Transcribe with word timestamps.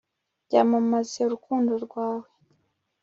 byamamaze 0.45 1.19
urukundo 1.27 1.71
rwawe 1.85 2.27